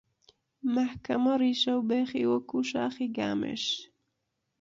مەحکەمە 0.73 1.33
ڕیشە 1.41 1.73
و 1.75 1.85
بێخی 1.89 2.29
وەکوو 2.31 2.67
شاخی 2.71 3.07
گامێش 3.17 3.63